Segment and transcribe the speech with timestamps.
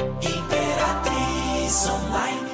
[0.00, 2.48] Imperatriz Online.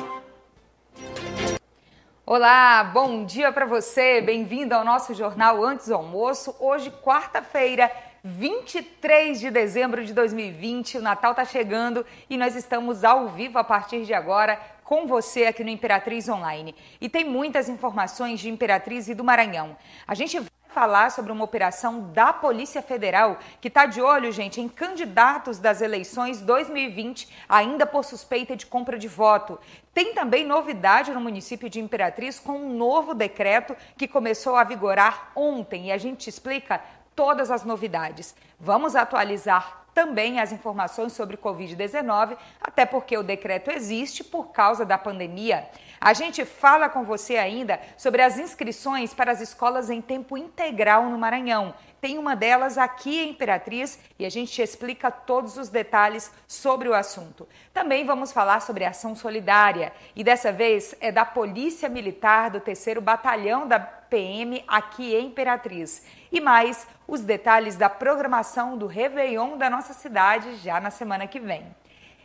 [2.27, 4.21] Olá, bom dia para você.
[4.21, 6.57] Bem-vindo ao nosso jornal Antes do Almoço.
[6.59, 7.89] Hoje, quarta-feira,
[8.25, 10.99] 23 de dezembro de 2020.
[10.99, 15.45] O Natal está chegando e nós estamos ao vivo a partir de agora com você
[15.45, 16.75] aqui no Imperatriz Online.
[17.01, 19.77] E tem muitas informações de Imperatriz e do Maranhão.
[20.05, 20.37] A gente
[20.77, 25.81] falar sobre uma operação da Polícia Federal que está de olho, gente, em candidatos das
[25.81, 29.59] eleições 2020, ainda por suspeita de compra de voto.
[29.95, 35.33] Tem também novidade no município de Imperatriz com um novo decreto que começou a vigorar
[35.35, 36.83] ontem e a gente explica
[37.17, 38.37] todas as novidades.
[38.61, 44.99] Vamos atualizar também as informações sobre Covid-19, até porque o decreto existe por causa da
[44.99, 45.67] pandemia.
[45.99, 51.09] A gente fala com você ainda sobre as inscrições para as escolas em tempo integral
[51.09, 51.75] no Maranhão.
[52.07, 56.89] Tem uma delas aqui em Imperatriz e a gente te explica todos os detalhes sobre
[56.89, 57.49] o assunto.
[57.75, 62.99] Também vamos falar sobre ação solidária e dessa vez é da Polícia Militar do 3
[63.03, 66.07] Batalhão da PM aqui em Imperatriz.
[66.31, 71.41] E mais os detalhes da programação do Réveillon da nossa cidade já na semana que
[71.41, 71.67] vem.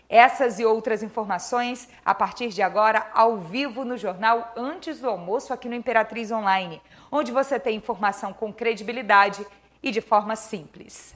[0.07, 5.53] Essas e outras informações a partir de agora ao vivo no jornal Antes do Almoço
[5.53, 9.43] aqui no Imperatriz Online, onde você tem informação com credibilidade
[9.81, 11.15] e de forma simples.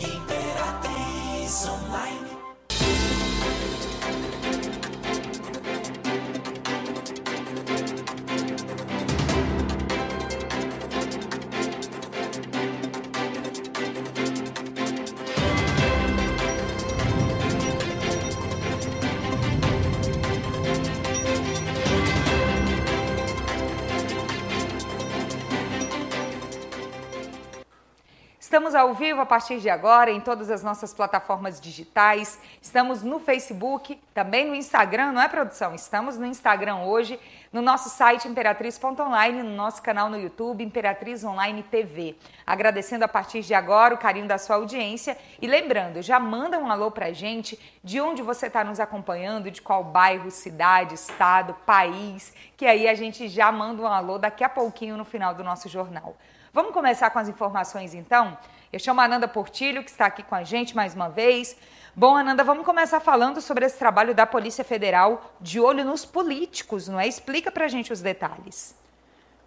[0.00, 1.66] Imperatriz.
[28.54, 32.38] Estamos ao vivo a partir de agora em todas as nossas plataformas digitais.
[32.62, 35.74] Estamos no Facebook, também no Instagram, não é produção?
[35.74, 37.18] Estamos no Instagram hoje,
[37.52, 42.14] no nosso site imperatriz.online, no nosso canal no YouTube Imperatriz Online TV.
[42.46, 46.70] Agradecendo a partir de agora o carinho da sua audiência e lembrando, já manda um
[46.70, 52.32] alô pra gente de onde você está nos acompanhando, de qual bairro, cidade, estado, país,
[52.56, 55.68] que aí a gente já manda um alô daqui a pouquinho no final do nosso
[55.68, 56.14] jornal.
[56.54, 58.38] Vamos começar com as informações então?
[58.72, 61.56] Eu chamo a Ananda Portilho, que está aqui com a gente mais uma vez.
[61.96, 66.86] Bom, Ananda, vamos começar falando sobre esse trabalho da Polícia Federal de olho nos políticos,
[66.86, 67.08] não é?
[67.08, 68.72] Explica pra gente os detalhes.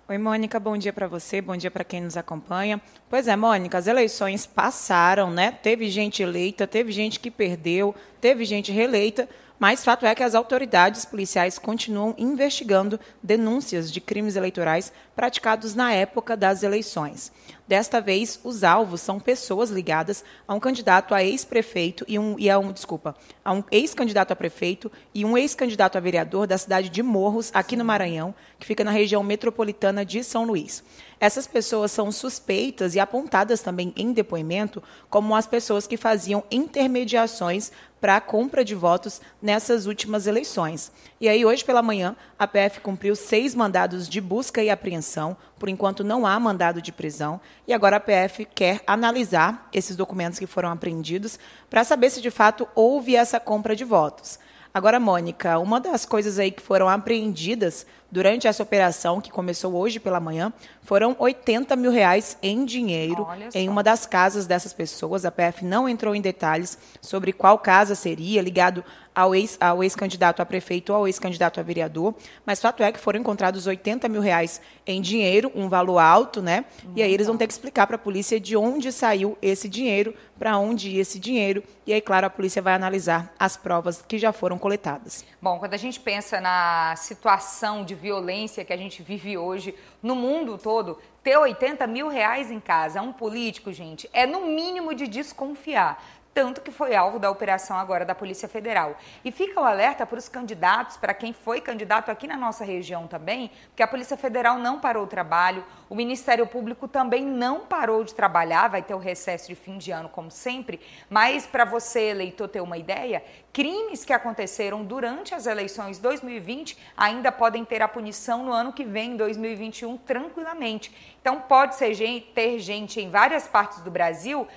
[0.09, 2.81] Oi, Mônica, bom dia para você, bom dia para quem nos acompanha.
[3.09, 5.51] Pois é, Mônica, as eleições passaram, né?
[5.51, 9.29] Teve gente eleita, teve gente que perdeu, teve gente reeleita,
[9.59, 15.91] mas fato é que as autoridades policiais continuam investigando denúncias de crimes eleitorais praticados na
[15.91, 17.31] época das eleições.
[17.67, 22.49] Desta vez, os alvos são pessoas ligadas a um candidato a ex-prefeito e um e
[22.49, 26.87] a um, desculpa, a um ex-candidato a prefeito e um ex-candidato a vereador da cidade
[26.87, 30.81] de Morros, aqui no Maranhão, que fica na região metropolitana de São Luís.
[31.19, 37.71] Essas pessoas são suspeitas e apontadas também em depoimento como as pessoas que faziam intermediações
[37.99, 40.91] para a compra de votos nessas últimas eleições.
[41.19, 45.35] E aí, hoje pela manhã, a PF cumpriu seis mandados de busca e apreensão.
[45.57, 47.39] Por enquanto, não há mandado de prisão.
[47.67, 52.29] E agora a PF quer analisar esses documentos que foram apreendidos para saber se de
[52.29, 54.39] fato houve essa compra de votos.
[54.73, 59.99] Agora, Mônica, uma das coisas aí que foram apreendidas durante essa operação, que começou hoje
[59.99, 60.51] pela manhã,
[60.81, 65.25] foram 80 mil reais em dinheiro em uma das casas dessas pessoas.
[65.25, 68.83] A PF não entrou em detalhes sobre qual casa seria, ligado
[69.17, 72.13] ao ex-candidato ex a prefeito ou ao ex-candidato a vereador,
[72.45, 76.65] mas fato é que foram encontrados 80 mil reais em dinheiro, um valor alto, né?
[76.95, 80.13] e aí eles vão ter que explicar para a polícia de onde saiu esse dinheiro,
[80.37, 84.19] para onde ia esse dinheiro, e aí, claro, a polícia vai analisar as provas que
[84.19, 85.25] já foram coletadas.
[85.41, 90.15] Bom, quando a gente pensa na situação de violência que a gente vive hoje no
[90.15, 95.07] mundo todo, ter 80 mil reais em casa, um político, gente, é no mínimo de
[95.07, 96.01] desconfiar
[96.37, 98.95] tanto que foi alvo da operação agora da Polícia Federal.
[99.25, 103.07] E fica o alerta para os candidatos, para quem foi candidato aqui na nossa região
[103.07, 108.03] também, que a Polícia Federal não parou o trabalho, o Ministério Público também não parou
[108.03, 110.79] de trabalhar, vai ter o recesso de fim de ano, como sempre,
[111.09, 117.31] mas para você, eleitor, ter uma ideia, crimes que aconteceram durante as eleições 2020 ainda
[117.31, 121.15] podem ter a punição no ano que vem, 2021, tranquilamente.
[121.19, 121.95] Então, pode ser
[122.35, 124.47] ter gente em várias partes do Brasil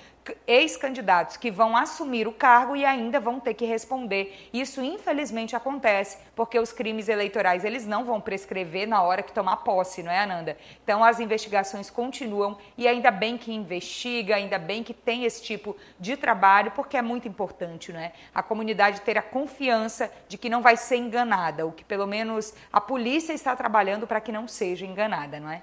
[0.47, 4.49] ex-candidatos que vão assumir o cargo e ainda vão ter que responder.
[4.53, 9.59] Isso infelizmente acontece, porque os crimes eleitorais eles não vão prescrever na hora que tomar
[9.59, 10.57] posse, não é, Ananda?
[10.83, 15.77] Então as investigações continuam e ainda bem que investiga, ainda bem que tem esse tipo
[15.99, 18.13] de trabalho, porque é muito importante, não é?
[18.35, 22.55] A comunidade ter a confiança de que não vai ser enganada, o que pelo menos
[22.73, 25.63] a polícia está trabalhando para que não seja enganada, não é?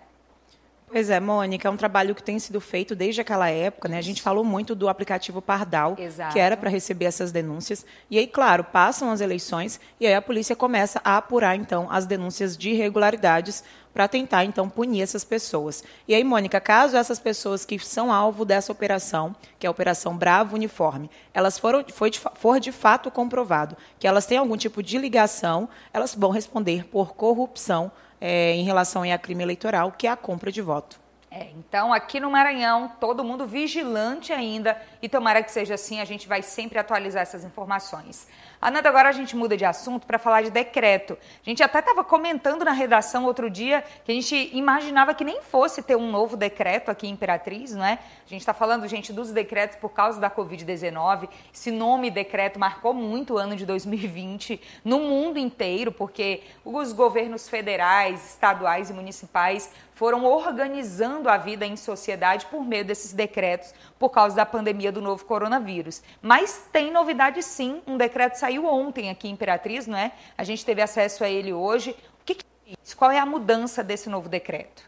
[0.90, 3.98] Pois é, Mônica, é um trabalho que tem sido feito desde aquela época, né?
[3.98, 6.32] A gente falou muito do aplicativo Pardal, Exato.
[6.32, 7.86] que era para receber essas denúncias.
[8.10, 12.06] E aí, claro, passam as eleições e aí a polícia começa a apurar, então, as
[12.06, 15.84] denúncias de irregularidades para tentar, então, punir essas pessoas.
[16.08, 20.16] E aí, Mônica, caso essas pessoas que são alvo dessa operação, que é a Operação
[20.16, 24.82] Bravo Uniforme, elas foram, foi de, for de fato comprovado que elas têm algum tipo
[24.82, 30.12] de ligação, elas vão responder por corrupção é, em relação a crime eleitoral, que é
[30.12, 31.00] a compra de voto.
[31.30, 36.06] É, então, aqui no Maranhão, todo mundo vigilante ainda, e tomara que seja assim, a
[36.06, 38.28] gente vai sempre atualizar essas informações.
[38.60, 41.16] Ananda, agora a gente muda de assunto para falar de decreto.
[41.46, 45.42] A gente até estava comentando na redação outro dia que a gente imaginava que nem
[45.42, 48.00] fosse ter um novo decreto aqui em Imperatriz, não é?
[48.26, 51.30] A gente está falando, gente, dos decretos por causa da Covid-19.
[51.54, 57.48] Esse nome decreto marcou muito o ano de 2020 no mundo inteiro, porque os governos
[57.48, 64.10] federais, estaduais e municipais foram organizando a vida em sociedade por meio desses decretos por
[64.10, 66.02] causa da pandemia do novo coronavírus.
[66.22, 70.12] Mas tem novidade sim, um decreto saiu ontem aqui em Imperatriz, não é?
[70.38, 71.92] A gente teve acesso a ele hoje.
[72.22, 72.46] O que, que
[72.84, 72.96] isso?
[72.96, 74.84] Qual é a mudança desse novo decreto?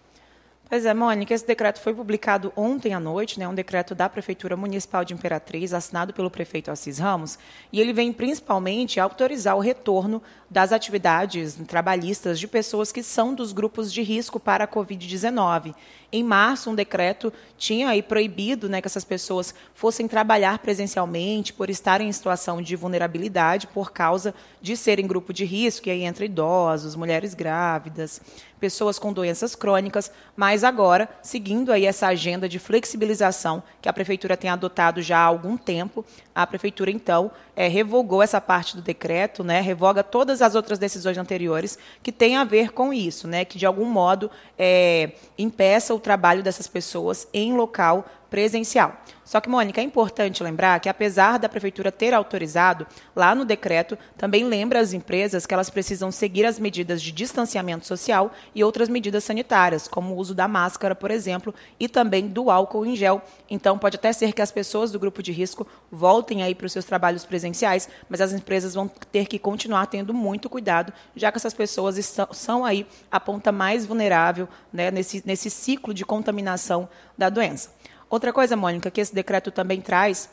[0.70, 4.56] Pois é, Mônica, esse decreto foi publicado ontem à noite, né, um decreto da Prefeitura
[4.56, 7.40] Municipal de Imperatriz, assinado pelo prefeito Assis Ramos,
[7.74, 13.52] e ele vem principalmente autorizar o retorno das atividades trabalhistas de pessoas que são dos
[13.52, 15.74] grupos de risco para a Covid-19.
[16.12, 21.70] Em março, um decreto tinha aí proibido né, que essas pessoas fossem trabalhar presencialmente por
[21.70, 26.26] estarem em situação de vulnerabilidade por causa de serem grupo de risco, e aí entra
[26.26, 28.22] idosos, mulheres grávidas,
[28.60, 34.38] pessoas com doenças crônicas, mas agora, seguindo aí essa agenda de flexibilização que a prefeitura
[34.38, 39.44] tem adotado já há algum tempo, a prefeitura então é, revogou essa parte do decreto,
[39.44, 43.58] né, revoga todas as outras decisões anteriores que têm a ver com isso, né, que
[43.58, 48.96] de algum modo é, impeça o trabalho dessas pessoas em local presencial.
[49.30, 53.96] Só que, Mônica, é importante lembrar que, apesar da prefeitura ter autorizado, lá no decreto
[54.18, 58.90] também lembra as empresas que elas precisam seguir as medidas de distanciamento social e outras
[58.90, 63.22] medidas sanitárias, como o uso da máscara, por exemplo, e também do álcool em gel.
[63.48, 66.74] Então, pode até ser que as pessoas do grupo de risco voltem aí para os
[66.74, 71.38] seus trabalhos presenciais, mas as empresas vão ter que continuar tendo muito cuidado, já que
[71.38, 72.00] essas pessoas
[72.32, 77.78] são aí a ponta mais vulnerável né, nesse, nesse ciclo de contaminação da doença.
[78.10, 80.30] Outra coisa, Mônica, que esse decreto também traz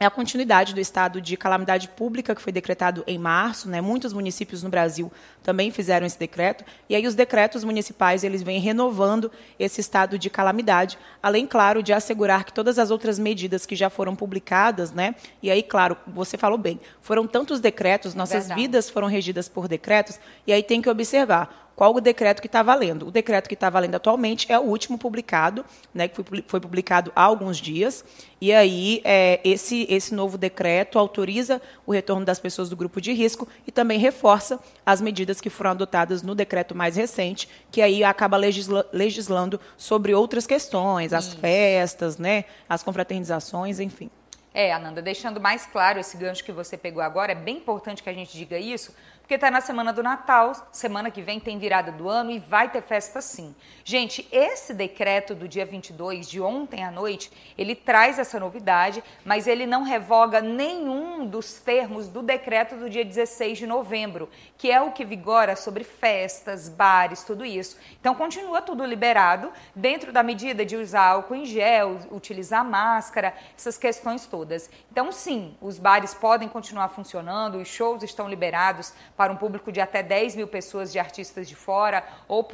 [0.00, 3.80] é a continuidade do estado de calamidade pública que foi decretado em março, né?
[3.80, 8.58] Muitos municípios no Brasil também fizeram esse decreto, e aí os decretos municipais, eles vêm
[8.58, 13.76] renovando esse estado de calamidade, além claro de assegurar que todas as outras medidas que
[13.76, 15.14] já foram publicadas, né?
[15.40, 18.60] E aí, claro, você falou bem, foram tantos decretos, nossas Verdade.
[18.60, 22.62] vidas foram regidas por decretos, e aí tem que observar qual o decreto que está
[22.62, 23.08] valendo.
[23.08, 27.22] O decreto que está valendo atualmente é o último publicado, né, que foi, publicado há
[27.22, 28.04] alguns dias.
[28.40, 33.12] E aí, é, esse, esse novo decreto autoriza o retorno das pessoas do grupo de
[33.12, 38.04] risco e também reforça as medidas que foram adotadas no decreto mais recente, que aí
[38.04, 41.38] acaba legisla, legislando sobre outras questões, as Isso.
[41.38, 44.10] festas, né, as confraternizações, enfim.
[44.56, 48.08] É, Ananda, deixando mais claro esse gancho que você pegou agora, é bem importante que
[48.08, 48.94] a gente diga isso,
[49.24, 52.68] porque está na semana do Natal, semana que vem tem virada do ano e vai
[52.68, 53.54] ter festa sim.
[53.82, 59.46] Gente, esse decreto do dia 22, de ontem à noite, ele traz essa novidade, mas
[59.46, 64.28] ele não revoga nenhum dos termos do decreto do dia 16 de novembro,
[64.58, 67.78] que é o que vigora sobre festas, bares, tudo isso.
[67.98, 73.78] Então continua tudo liberado, dentro da medida de usar álcool em gel, utilizar máscara, essas
[73.78, 74.68] questões todas.
[74.92, 79.80] Então, sim, os bares podem continuar funcionando, os shows estão liberados para um público de
[79.80, 82.44] até 10 mil pessoas de artistas de fora ou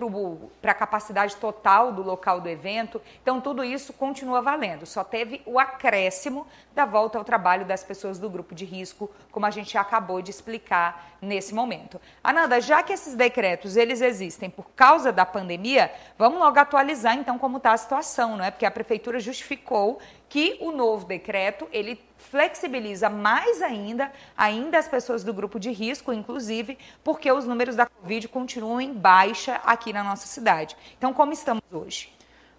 [0.61, 3.01] para a capacidade total do local do evento.
[3.23, 4.87] Então, tudo isso continua valendo.
[4.87, 9.47] Só teve o acréscimo da volta ao trabalho das pessoas do grupo de risco, como
[9.47, 12.01] a gente acabou de explicar nesse momento.
[12.23, 17.39] Ananda, já que esses decretos eles existem por causa da pandemia, vamos logo atualizar então
[17.39, 18.51] como está a situação, não é?
[18.51, 19.99] Porque a prefeitura justificou
[20.31, 26.13] que o novo decreto ele flexibiliza mais ainda, ainda as pessoas do grupo de risco,
[26.13, 30.77] inclusive, porque os números da Covid continuam em baixa aqui na nossa cidade.
[30.97, 32.13] Então, como estamos hoje?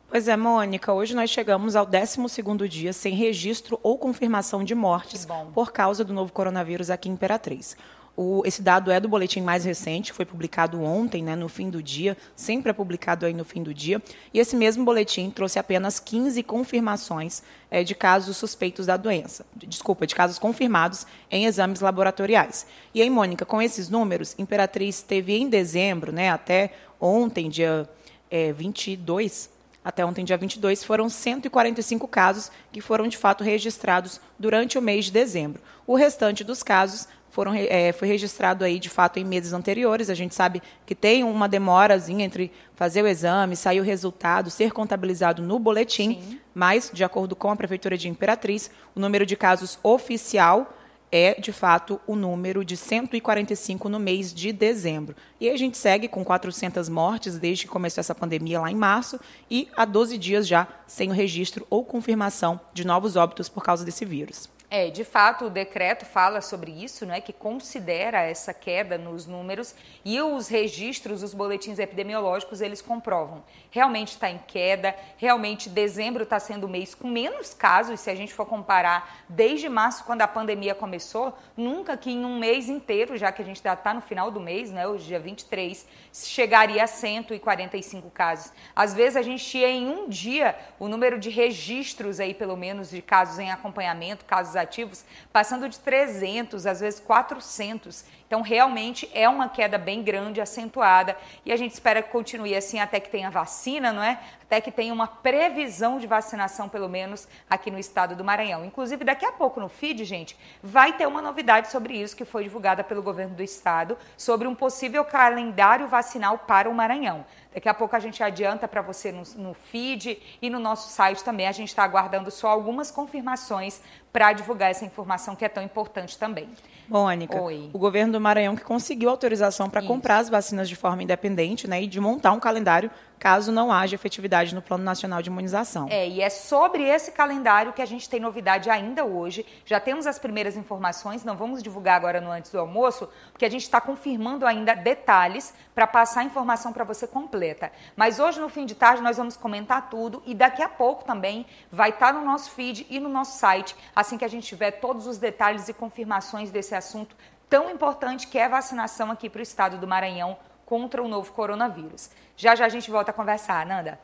[0.10, 5.26] Pois é, Mônica, hoje nós chegamos ao 12º dia sem registro ou confirmação de mortes
[5.54, 7.78] por causa do novo coronavírus aqui em Imperatriz.
[8.16, 11.82] O, esse dado é do boletim mais recente, foi publicado ontem, né, no fim do
[11.82, 14.02] dia, sempre é publicado aí no fim do dia.
[14.34, 19.46] E esse mesmo boletim trouxe apenas 15 confirmações é, de casos suspeitos da doença.
[19.56, 22.68] Desculpa, de casos confirmados em exames laboratoriais.
[22.94, 27.90] E aí, Mônica, com esses números, Imperatriz teve em dezembro, né, até ontem, dia
[28.30, 29.50] é, 22,
[29.84, 35.06] até ontem, dia 22, foram 145 casos que foram de fato registrados durante o mês
[35.06, 35.60] de dezembro.
[35.88, 40.10] O restante dos casos foram, é, foi registrado aí de fato em meses anteriores.
[40.10, 44.72] A gente sabe que tem uma demorazinha entre fazer o exame, sair o resultado, ser
[44.72, 46.40] contabilizado no boletim, Sim.
[46.54, 50.78] mas, de acordo com a Prefeitura de Imperatriz, o número de casos oficial
[51.12, 55.16] é, de fato, o número de 145 no mês de dezembro.
[55.40, 59.20] E a gente segue com 400 mortes desde que começou essa pandemia lá em março
[59.50, 63.84] e há 12 dias já sem o registro ou confirmação de novos óbitos por causa
[63.84, 64.50] desse vírus.
[64.74, 69.76] É, de fato, o decreto fala sobre isso, né, que considera essa queda nos números
[70.06, 73.44] e os registros, os boletins epidemiológicos, eles comprovam.
[73.70, 78.16] Realmente está em queda, realmente dezembro está sendo o mês com menos casos, se a
[78.16, 83.18] gente for comparar desde março, quando a pandemia começou, nunca que em um mês inteiro,
[83.18, 86.88] já que a gente está no final do mês, né, hoje dia 23, chegaria a
[86.88, 88.54] 145 casos.
[88.74, 92.90] Às vezes a gente tinha em um dia o número de registros aí, pelo menos,
[92.90, 95.04] de casos em acompanhamento, casos ativos,
[95.34, 98.06] passando de 300, às vezes 400.
[98.26, 102.80] Então, realmente é uma queda bem grande, acentuada, e a gente espera que continue assim
[102.80, 104.20] até que tenha vacina, não é?
[104.52, 108.66] Até que tenha uma previsão de vacinação, pelo menos aqui no estado do Maranhão.
[108.66, 112.44] Inclusive, daqui a pouco no feed, gente, vai ter uma novidade sobre isso que foi
[112.44, 117.24] divulgada pelo governo do estado, sobre um possível calendário vacinal para o Maranhão.
[117.54, 121.24] Daqui a pouco a gente adianta para você no, no, feed e no nosso site
[121.24, 121.48] também.
[121.48, 123.82] A gente está aguardando só algumas confirmações
[124.12, 126.50] para divulgar essa informação que é tão importante também.
[126.90, 127.70] Mônica, Oi.
[127.74, 131.84] o governo do Maranhão que conseguiu autorização para comprar as vacinas de forma independente né,
[131.84, 135.88] e de montar um calendário caso não haja efetividade no Plano Nacional de Imunização.
[135.92, 139.46] É, e é sobre esse calendário que a gente tem novidade ainda hoje.
[139.64, 143.50] Já temos as primeiras informações, não vamos divulgar agora no antes do almoço, porque a
[143.50, 147.72] gente está confirmando ainda detalhes para passar a informação para você completa.
[147.96, 151.46] Mas hoje, no fim de tarde, nós vamos comentar tudo e daqui a pouco também
[151.72, 154.72] vai estar tá no nosso feed e no nosso site, assim que a gente tiver
[154.72, 157.16] todos os detalhes e confirmações desse assunto
[157.48, 160.38] tão importante que é a vacinação aqui para o estado do Maranhão
[160.72, 162.10] contra o novo coronavírus.
[162.38, 164.00] Já já a gente volta a conversar, Nanda.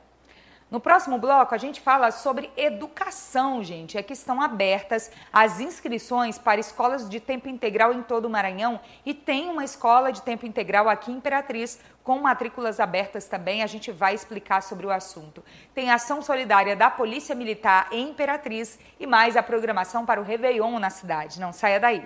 [0.69, 3.97] No próximo bloco, a gente fala sobre educação, gente.
[3.97, 8.81] É que estão abertas as inscrições para escolas de tempo integral em todo o Maranhão
[9.05, 13.63] e tem uma escola de tempo integral aqui em Imperatriz com matrículas abertas também.
[13.63, 15.41] A gente vai explicar sobre o assunto.
[15.73, 20.79] Tem ação solidária da Polícia Militar em Imperatriz e mais a programação para o Réveillon
[20.79, 21.39] na cidade.
[21.39, 22.05] Não saia daí.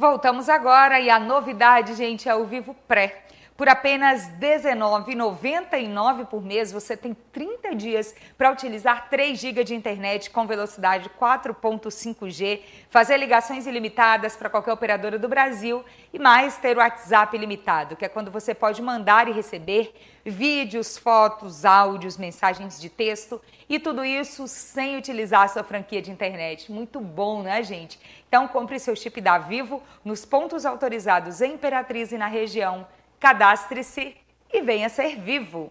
[0.00, 3.22] Voltamos agora e a novidade, gente, é o Vivo Pré.
[3.60, 10.30] Por apenas R$19,99 por mês, você tem 30 dias para utilizar 3 GB de internet
[10.30, 16.80] com velocidade 4.5G, fazer ligações ilimitadas para qualquer operadora do Brasil e mais ter o
[16.80, 22.88] WhatsApp ilimitado, que é quando você pode mandar e receber vídeos, fotos, áudios, mensagens de
[22.88, 26.72] texto e tudo isso sem utilizar a sua franquia de internet.
[26.72, 28.00] Muito bom, né, gente?
[28.26, 32.86] Então compre seu chip da Vivo nos pontos autorizados em Imperatriz e na região
[33.20, 34.16] cadastre-se
[34.50, 35.70] e venha ser vivo.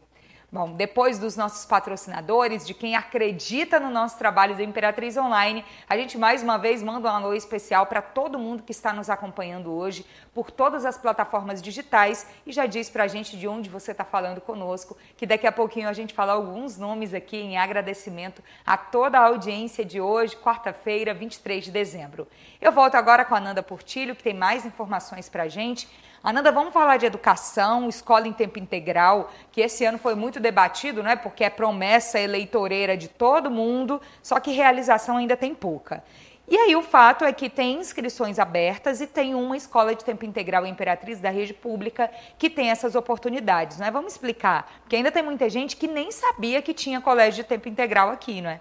[0.51, 5.95] Bom, depois dos nossos patrocinadores, de quem acredita no nosso trabalho da Imperatriz Online, a
[5.95, 9.71] gente mais uma vez manda um alô especial para todo mundo que está nos acompanhando
[9.71, 10.03] hoje
[10.33, 14.03] por todas as plataformas digitais e já diz para a gente de onde você está
[14.03, 18.75] falando conosco, que daqui a pouquinho a gente fala alguns nomes aqui em agradecimento a
[18.75, 22.27] toda a audiência de hoje, quarta-feira, 23 de dezembro.
[22.59, 25.87] Eu volto agora com a Nanda Portilho, que tem mais informações para a gente.
[26.21, 31.01] Ananda, vamos falar de educação, escola em tempo integral, que esse ano foi muito debatido,
[31.01, 31.15] né?
[31.15, 36.03] Porque é promessa eleitoreira de todo mundo, só que realização ainda tem pouca.
[36.45, 40.25] E aí o fato é que tem inscrições abertas e tem uma escola de tempo
[40.25, 43.89] integral Imperatriz da rede pública que tem essas oportunidades, né?
[43.89, 47.69] Vamos explicar, porque ainda tem muita gente que nem sabia que tinha colégio de tempo
[47.69, 48.59] integral aqui, não é?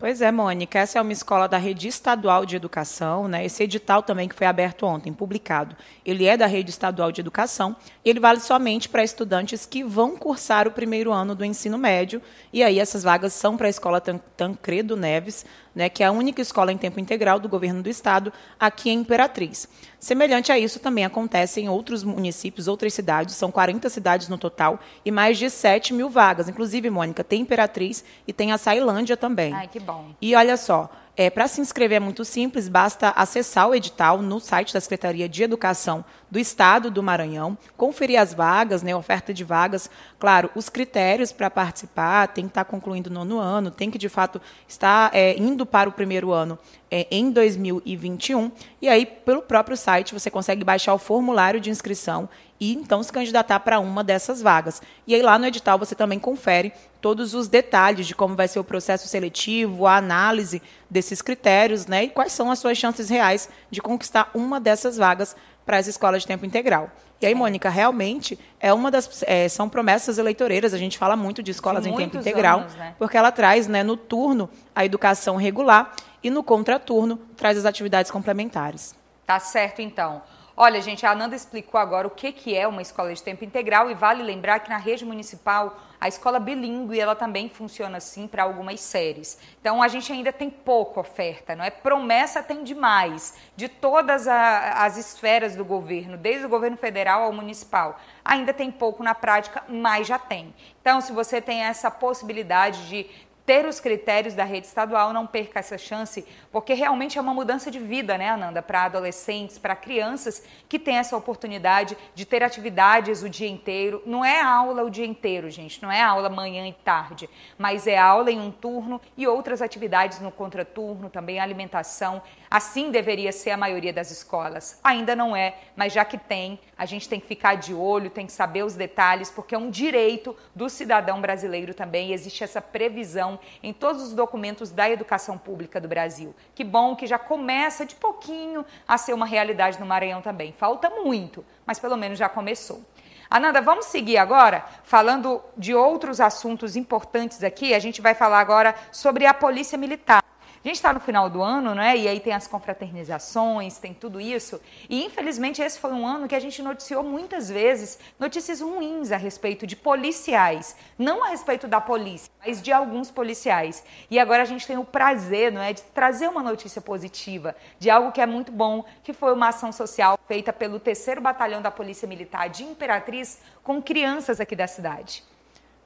[0.00, 3.44] Pois é, Mônica, essa é uma escola da rede estadual de educação, né?
[3.44, 5.76] Esse edital também que foi aberto ontem, publicado,
[6.06, 10.16] ele é da rede estadual de educação e ele vale somente para estudantes que vão
[10.16, 12.22] cursar o primeiro ano do ensino médio.
[12.50, 16.40] E aí essas vagas são para a escola Tancredo Neves, né, que é a única
[16.40, 19.68] escola em tempo integral do governo do estado aqui em Imperatriz.
[19.98, 24.80] Semelhante a isso também acontece em outros municípios, outras cidades, são 40 cidades no total
[25.04, 26.48] e mais de 7 mil vagas.
[26.48, 29.52] Inclusive, Mônica, tem Imperatriz e tem a Sailândia também.
[29.52, 29.89] Ai, que bom.
[30.20, 34.40] E olha só, é, Para se inscrever é muito simples, basta acessar o edital no
[34.40, 39.44] site da Secretaria de Educação do Estado do Maranhão, conferir as vagas, né, oferta de
[39.44, 43.90] vagas, claro, os critérios para participar, tem que estar tá concluindo o nono ano, tem
[43.90, 46.58] que de fato estar é, indo para o primeiro ano
[46.90, 48.50] é, em 2021,
[48.82, 53.12] e aí pelo próprio site você consegue baixar o formulário de inscrição e então se
[53.12, 54.82] candidatar para uma dessas vagas.
[55.06, 58.58] E aí lá no edital você também confere todos os detalhes de como vai ser
[58.58, 63.48] o processo seletivo, a análise desses critérios, né, e quais são as suas chances reais
[63.70, 66.90] de conquistar uma dessas vagas para as escolas de tempo integral.
[67.20, 70.72] E aí, Mônica, realmente é uma das é, são promessas eleitoreiras.
[70.72, 72.94] A gente fala muito de escolas de em tempo integral, anos, né?
[72.98, 78.10] porque ela traz, né, no turno a educação regular e no contraturno traz as atividades
[78.10, 78.94] complementares.
[79.26, 80.22] Tá certo, então.
[80.56, 83.90] Olha, gente, a Ananda explicou agora o que, que é uma escola de tempo integral
[83.90, 88.42] e vale lembrar que na rede municipal a escola bilíngue ela também funciona assim para
[88.42, 89.38] algumas séries.
[89.60, 91.70] Então a gente ainda tem pouca oferta, não é?
[91.70, 97.32] Promessa tem demais de todas a, as esferas do governo, desde o governo federal ao
[97.32, 98.00] municipal.
[98.24, 100.54] Ainda tem pouco na prática, mas já tem.
[100.80, 103.06] Então, se você tem essa possibilidade de
[103.44, 107.70] ter os critérios da rede estadual, não perca essa chance, porque realmente é uma mudança
[107.70, 113.22] de vida, né, Ananda, para adolescentes, para crianças que têm essa oportunidade de ter atividades
[113.22, 114.02] o dia inteiro.
[114.06, 117.98] Não é aula o dia inteiro, gente, não é aula manhã e tarde, mas é
[117.98, 122.22] aula em um turno e outras atividades no contraturno, também alimentação.
[122.50, 124.78] Assim deveria ser a maioria das escolas.
[124.84, 128.26] Ainda não é, mas já que tem, a gente tem que ficar de olho, tem
[128.26, 132.12] que saber os detalhes, porque é um direito do cidadão brasileiro também.
[132.12, 136.34] Existe essa previsão em todos os documentos da educação pública do Brasil.
[136.54, 140.52] Que bom que já começa de pouquinho a ser uma realidade no Maranhão também.
[140.52, 142.82] Falta muito, mas pelo menos já começou.
[143.30, 147.72] Ananda, vamos seguir agora falando de outros assuntos importantes aqui.
[147.72, 150.24] A gente vai falar agora sobre a Polícia Militar.
[150.62, 151.96] A gente está no final do ano, né?
[151.96, 154.60] E aí tem as confraternizações, tem tudo isso.
[154.90, 159.16] E infelizmente esse foi um ano que a gente noticiou muitas vezes notícias ruins a
[159.16, 160.76] respeito de policiais.
[160.98, 163.82] Não a respeito da polícia, mas de alguns policiais.
[164.10, 165.72] E agora a gente tem o prazer, não é?
[165.72, 169.72] De trazer uma notícia positiva, de algo que é muito bom, que foi uma ação
[169.72, 175.24] social feita pelo terceiro batalhão da Polícia Militar de Imperatriz com crianças aqui da cidade.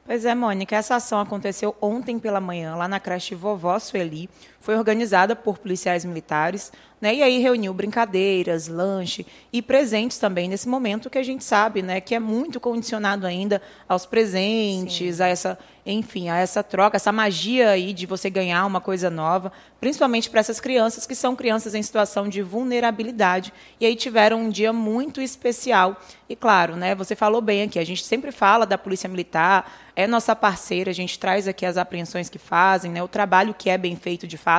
[0.07, 4.29] Pois é, Mônica, essa ação aconteceu ontem pela manhã, lá na creche Vovó Sueli.
[4.65, 6.73] Foi organizada por policiais militares,
[7.05, 7.17] né?
[7.17, 12.01] E aí reuniu brincadeiras, lanche e presentes também nesse momento que a gente sabe, né,
[12.01, 15.23] que é muito condicionado ainda aos presentes, Sim.
[15.23, 19.53] a essa, enfim, a essa troca, essa magia aí de você ganhar uma coisa nova,
[19.79, 24.49] principalmente para essas crianças que são crianças em situação de vulnerabilidade e aí tiveram um
[24.49, 26.01] dia muito especial.
[26.27, 30.07] E claro, né, você falou bem aqui, a gente sempre fala da Polícia Militar, é
[30.07, 33.77] nossa parceira, a gente traz aqui as apreensões que fazem, né, o trabalho que é
[33.77, 34.54] bem feito de fato,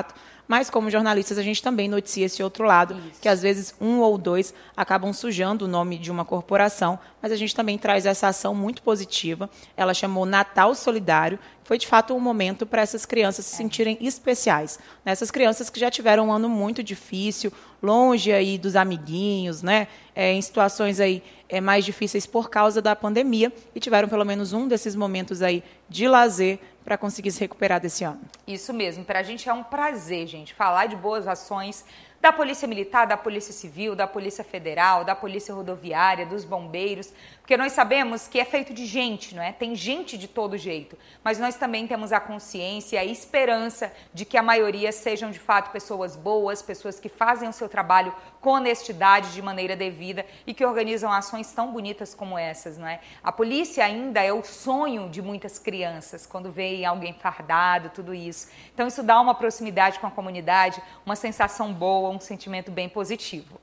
[0.48, 3.22] mas como jornalistas a gente também noticia esse outro lado, Isso.
[3.22, 7.36] que às vezes um ou dois acabam sujando o nome de uma corporação, mas a
[7.36, 9.50] gente também traz essa ação muito positiva.
[9.76, 14.78] Ela chamou Natal Solidário, foi de fato um momento para essas crianças se sentirem especiais.
[15.04, 19.88] Essas crianças que já tiveram um ano muito difícil, longe aí dos amiguinhos, né?
[20.16, 24.54] É, em situações aí é, mais difíceis por causa da pandemia e tiveram pelo menos
[24.54, 28.22] um desses momentos aí de lazer para conseguir se recuperar desse ano.
[28.48, 31.84] Isso mesmo, para a gente é um prazer, gente, falar de boas ações
[32.22, 37.56] da Polícia Militar, da Polícia Civil, da Polícia Federal, da Polícia Rodoviária, dos bombeiros, porque
[37.56, 39.52] nós sabemos que é feito de gente, não é?
[39.52, 44.26] Tem gente de todo jeito, mas nós também temos a consciência e a esperança de
[44.26, 48.12] que a maioria sejam de fato pessoas boas, pessoas que fazem o seu trabalho
[48.46, 53.00] com honestidade, de maneira devida e que organizam ações tão bonitas como essas, não é?
[53.24, 58.52] A polícia ainda é o sonho de muitas crianças quando veem alguém fardado, tudo isso.
[58.72, 63.60] Então isso dá uma proximidade com a comunidade, uma sensação boa, um sentimento bem positivo.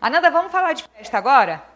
[0.00, 1.71] Ananda, vamos falar de festa agora?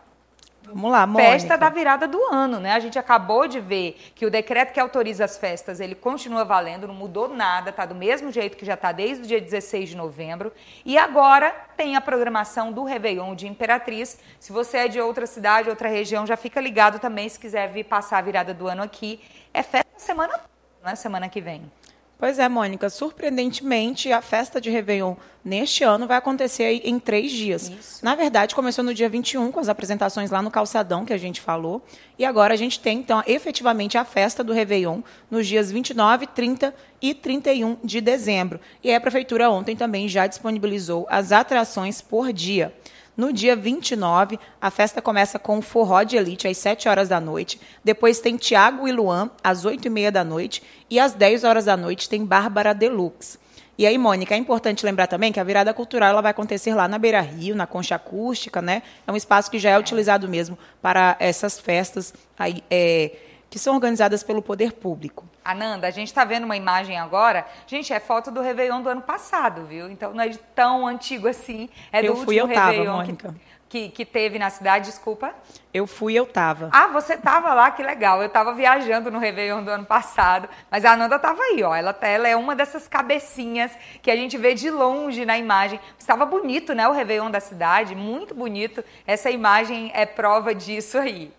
[0.67, 1.31] Vamos lá, Mônica.
[1.31, 2.73] Festa da virada do ano, né?
[2.73, 6.89] A gente acabou de ver que o decreto que autoriza as festas, ele continua valendo,
[6.89, 9.97] não mudou nada, tá do mesmo jeito que já tá desde o dia 16 de
[9.97, 10.53] novembro.
[10.85, 14.19] E agora tem a programação do Réveillon de Imperatriz.
[14.41, 17.85] Se você é de outra cidade, outra região, já fica ligado também se quiser vir
[17.85, 19.21] passar a virada do ano aqui.
[19.55, 20.41] É festa semana,
[20.83, 21.71] não é semana que vem.
[22.19, 22.89] Pois é, Mônica.
[22.89, 27.69] Surpreendentemente, a festa de Réveillon neste ano vai acontecer em três dias.
[27.69, 28.03] Isso.
[28.03, 31.43] Na verdade, começou no dia 21, com as apresentações lá no Calçadão, que a gente
[31.43, 31.85] falou.
[32.19, 36.75] E agora a gente tem, então, efetivamente a festa do Réveillon nos dias 29, 30
[37.03, 38.61] e 31 de dezembro.
[38.83, 42.75] E a Prefeitura ontem também já disponibilizou as atrações por dia.
[43.17, 47.19] No dia 29, a festa começa com o forró de elite às 7 horas da
[47.19, 47.59] noite.
[47.83, 50.63] Depois tem Tiago e Luan às 8 e meia da noite.
[50.91, 53.39] E às 10 horas da noite tem Bárbara Deluxe.
[53.79, 56.89] E aí, Mônica, é importante lembrar também que a virada cultural ela vai acontecer lá
[56.89, 58.83] na Beira Rio, na Concha Acústica, né?
[59.07, 63.13] É um espaço que já é utilizado mesmo para essas festas aí, é,
[63.49, 65.25] que são organizadas pelo poder público.
[65.45, 67.47] Ananda, a gente está vendo uma imagem agora.
[67.67, 69.89] Gente, é foto do Réveillon do ano passado, viu?
[69.89, 71.69] Então não é tão antigo assim.
[71.93, 73.35] É do eu fui, último eu tava, Réveillon Mônica.
[73.69, 75.33] Que, que, que, teve na cidade, desculpa.
[75.73, 76.69] Eu fui, eu tava.
[76.73, 78.23] Ah, você tava lá, que legal.
[78.23, 81.75] Eu tava viajando no Réveillon do ano passado, mas a Ananda tava aí, ó.
[81.75, 83.71] Ela, tá, ela é uma dessas cabecinhas
[84.03, 85.79] que a gente vê de longe na imagem.
[85.99, 88.85] Estava bonito, né, o Réveillon da cidade, muito bonito.
[89.07, 91.33] Essa imagem é prova disso aí.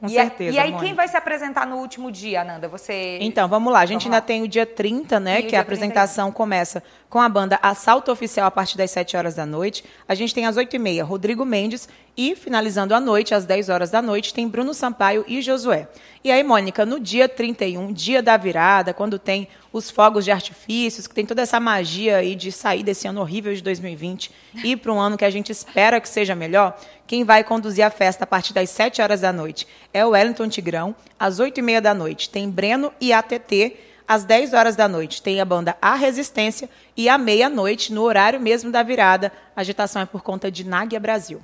[0.00, 0.50] Com e certeza.
[0.50, 0.86] A, e aí, Mônica.
[0.86, 2.68] quem vai se apresentar no último dia, Ananda?
[2.68, 3.18] Você.
[3.20, 3.80] Então, vamos lá.
[3.80, 4.20] A gente Vamos ainda lá.
[4.20, 5.40] tem o dia 30, né?
[5.40, 9.34] E que a apresentação começa com a banda Assalto Oficial a partir das 7 horas
[9.34, 9.84] da noite.
[10.06, 14.02] A gente tem às 8h30 Rodrigo Mendes e, finalizando a noite, às 10 horas da
[14.02, 15.86] noite, tem Bruno Sampaio e Josué.
[16.24, 21.06] E aí, Mônica, no dia 31, dia da virada, quando tem os fogos de artifícios,
[21.06, 24.32] que tem toda essa magia aí de sair desse ano horrível de 2020
[24.64, 26.76] e para um ano que a gente espera que seja melhor,
[27.06, 30.48] quem vai conduzir a festa a partir das 7 horas da noite é o Wellington
[30.48, 30.96] Tigrão.
[31.20, 33.76] Às 8h30 da noite tem Breno e ATT.
[34.08, 36.68] Às 10 horas da noite tem a banda A Resistência.
[36.96, 40.98] E à meia-noite, no horário mesmo da virada, a agitação é por conta de Náguia
[40.98, 41.40] Brasil.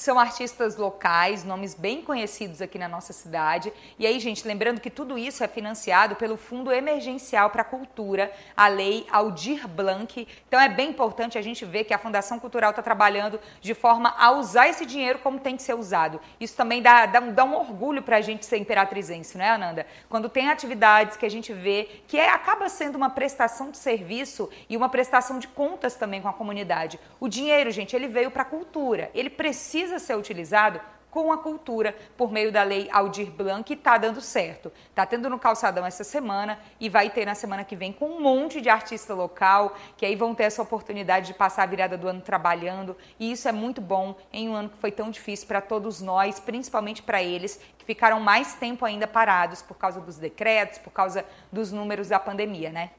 [0.00, 3.70] São artistas locais, nomes bem conhecidos aqui na nossa cidade.
[3.98, 8.32] E aí, gente, lembrando que tudo isso é financiado pelo Fundo Emergencial para a Cultura,
[8.56, 10.26] a Lei Aldir Blanc.
[10.48, 14.14] Então é bem importante a gente ver que a Fundação Cultural está trabalhando de forma
[14.16, 16.18] a usar esse dinheiro como tem que ser usado.
[16.40, 19.86] Isso também dá, dá, dá um orgulho para a gente ser imperatrizense, não é, Ananda?
[20.08, 24.48] Quando tem atividades que a gente vê que é, acaba sendo uma prestação de serviço
[24.66, 26.98] e uma prestação de contas também com a comunidade.
[27.20, 29.10] O dinheiro, gente, ele veio para a cultura.
[29.12, 33.98] Ele precisa ser utilizado com a cultura por meio da lei Aldir Blanc e está
[33.98, 34.72] dando certo.
[34.88, 38.20] Está tendo no Calçadão essa semana e vai ter na semana que vem com um
[38.20, 42.08] monte de artista local que aí vão ter essa oportunidade de passar a virada do
[42.08, 45.60] ano trabalhando e isso é muito bom em um ano que foi tão difícil para
[45.60, 50.78] todos nós, principalmente para eles que ficaram mais tempo ainda parados por causa dos decretos,
[50.78, 52.90] por causa dos números da pandemia, né?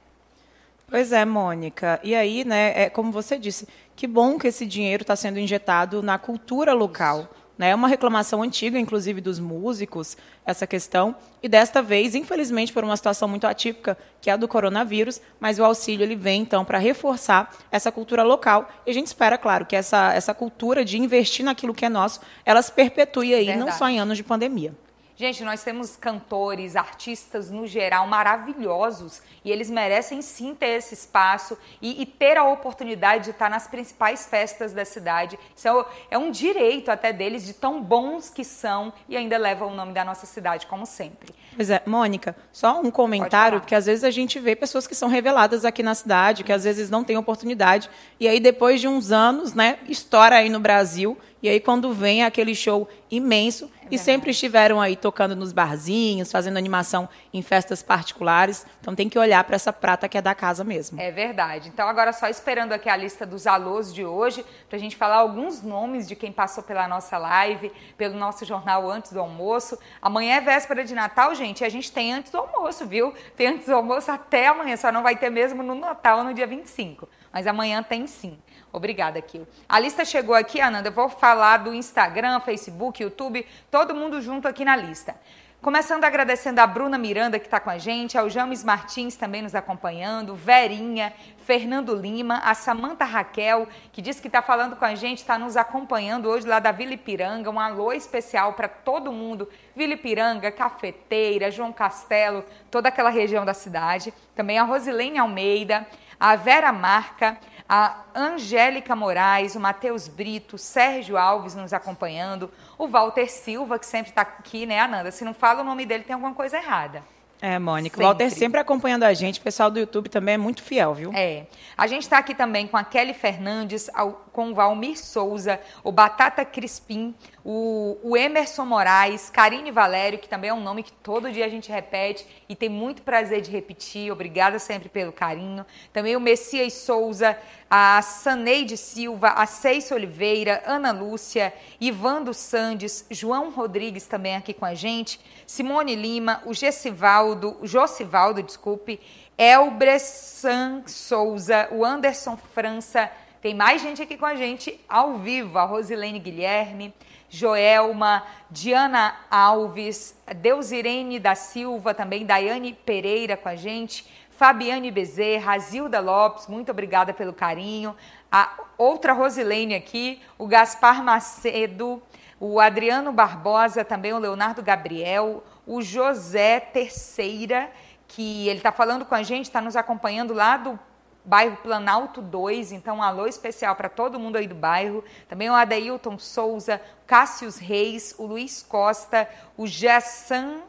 [0.92, 2.02] Pois é, Mônica.
[2.04, 6.04] E aí, né, é como você disse, que bom que esse dinheiro está sendo injetado
[6.04, 7.30] na cultura local.
[7.58, 7.70] Né?
[7.70, 11.16] É uma reclamação antiga, inclusive, dos músicos, essa questão.
[11.42, 15.60] E desta vez, infelizmente, por uma situação muito atípica, que é a do coronavírus, mas
[15.60, 18.70] o auxílio ele vem, então, para reforçar essa cultura local.
[18.86, 22.20] E a gente espera, claro, que essa, essa cultura de investir naquilo que é nosso,
[22.44, 23.60] ela se perpetue aí, Verdade.
[23.66, 24.74] não só em anos de pandemia.
[25.22, 31.56] Gente, nós temos cantores, artistas no geral maravilhosos e eles merecem sim ter esse espaço
[31.80, 35.38] e, e ter a oportunidade de estar nas principais festas da cidade.
[35.56, 39.72] Isso é, é, um direito até deles, de tão bons que são e ainda levam
[39.72, 41.36] o nome da nossa cidade, como sempre.
[41.56, 45.08] Pois é, Mônica, só um comentário, porque às vezes a gente vê pessoas que são
[45.08, 49.12] reveladas aqui na cidade, que às vezes não têm oportunidade, e aí depois de uns
[49.12, 54.32] anos, né, estoura aí no Brasil e aí, quando vem aquele show imenso, e sempre
[54.32, 58.66] estiveram aí tocando nos barzinhos, fazendo animação em festas particulares.
[58.80, 61.00] Então, tem que olhar para essa prata que é da casa mesmo.
[61.00, 61.70] É verdade.
[61.70, 65.18] Então, agora só esperando aqui a lista dos alôs de hoje, para a gente falar
[65.18, 69.78] alguns nomes de quem passou pela nossa live, pelo nosso jornal antes do almoço.
[70.02, 73.14] Amanhã é véspera de Natal, gente, e a gente tem antes do almoço, viu?
[73.36, 76.48] Tem antes do almoço até amanhã, só não vai ter mesmo no Natal, no dia
[76.48, 77.08] 25.
[77.32, 78.38] Mas amanhã tem sim.
[78.74, 79.46] Obrigada, Kio.
[79.68, 80.88] A lista chegou aqui, Ananda.
[80.88, 83.46] Eu vou falar do Instagram, Facebook, YouTube,
[83.90, 85.16] mundo junto aqui na lista.
[85.62, 89.54] Começando agradecendo a Bruna Miranda, que está com a gente, ao James Martins também nos
[89.54, 91.14] acompanhando, Verinha,
[91.46, 95.56] Fernando Lima, a Samanta Raquel, que disse que está falando com a gente, está nos
[95.56, 97.52] acompanhando hoje lá da Vila Ipiranga.
[97.52, 99.48] Um alô especial para todo mundo.
[99.76, 104.12] Vila Ipiranga, Cafeteira, João Castelo, toda aquela região da cidade.
[104.36, 105.86] Também a Rosilene Almeida,
[106.20, 107.38] a Vera Marca,
[107.74, 114.12] a Angélica Moraes, o Matheus Brito, Sérgio Alves nos acompanhando, o Walter Silva, que sempre
[114.12, 115.10] está aqui, né, Ananda?
[115.10, 117.02] Se não fala o nome dele, tem alguma coisa errada.
[117.42, 117.96] É, Mônica.
[117.96, 118.04] Sempre.
[118.04, 119.40] O Walter sempre acompanhando a gente.
[119.40, 121.12] O pessoal do YouTube também é muito fiel, viu?
[121.14, 121.48] É.
[121.78, 123.90] A gente está aqui também com a Kelly Fernandes,
[124.32, 127.14] com o Valmir Souza, o Batata Crispim,
[127.44, 131.50] o, o Emerson Moraes, Karine Valério, que também é um nome que todo dia a
[131.50, 134.12] gente repete e tem muito prazer de repetir.
[134.12, 135.66] Obrigada sempre pelo carinho.
[135.92, 137.38] Também o Messias Souza,
[137.70, 144.66] a Saneide Silva, a Ceis Oliveira, Ana Lúcia, Ivando Sandes, João Rodrigues também aqui com
[144.66, 149.00] a gente, Simone Lima, o Gessivaldo, o Josivaldo, desculpe,
[149.38, 153.10] Elbressan Souza, o Anderson França,
[153.42, 156.94] tem mais gente aqui com a gente ao vivo, a Rosilene Guilherme,
[157.28, 166.00] Joelma, Diana Alves, Deusirene da Silva, também Daiane Pereira com a gente, Fabiane Bezerra, Zilda
[166.00, 167.96] Lopes, muito obrigada pelo carinho.
[168.32, 172.00] A outra Rosilene aqui, o Gaspar Macedo,
[172.40, 177.72] o Adriano Barbosa, também o Leonardo Gabriel, o José Terceira,
[178.08, 180.80] que ele está falando com a gente, está nos acompanhando lá do
[181.24, 185.04] bairro Planalto 2, então um alô especial para todo mundo aí do bairro.
[185.28, 190.62] Também o Adeilton Souza, Cássius Reis, o Luiz Costa, o Gessan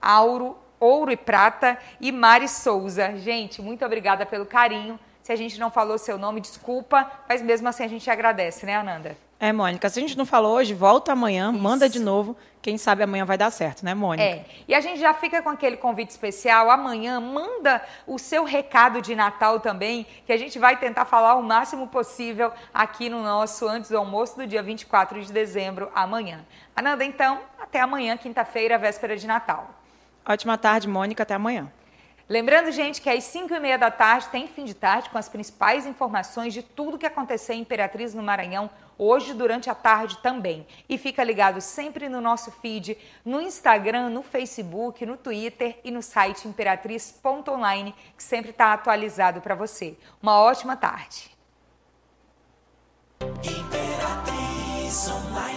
[0.00, 3.16] Auro, Ouro e Prata e Mari Souza.
[3.16, 4.98] Gente, muito obrigada pelo carinho.
[5.22, 8.76] Se a gente não falou seu nome, desculpa, mas mesmo assim a gente agradece, né,
[8.76, 9.27] Ananda?
[9.40, 11.62] É, Mônica, se a gente não falou hoje, volta amanhã, Isso.
[11.62, 12.36] manda de novo.
[12.60, 14.28] Quem sabe amanhã vai dar certo, né, Mônica?
[14.28, 14.44] É.
[14.66, 16.68] E a gente já fica com aquele convite especial.
[16.68, 21.42] Amanhã, manda o seu recado de Natal também, que a gente vai tentar falar o
[21.42, 26.44] máximo possível aqui no nosso Antes do Almoço do dia 24 de dezembro, amanhã.
[26.74, 29.70] Ananda, então, até amanhã, quinta-feira, véspera de Natal.
[30.26, 31.22] Ótima tarde, Mônica.
[31.22, 31.70] Até amanhã.
[32.28, 35.30] Lembrando, gente, que às 5 e meia da tarde tem fim de tarde com as
[35.30, 38.68] principais informações de tudo que aconteceu em Imperatriz no Maranhão
[38.98, 40.66] hoje durante a tarde também.
[40.88, 46.02] E fica ligado sempre no nosso feed, no Instagram, no Facebook, no Twitter e no
[46.02, 49.96] site imperatriz.online, que sempre está atualizado para você.
[50.20, 51.30] Uma ótima tarde.
[53.42, 55.47] Imperatriz Online.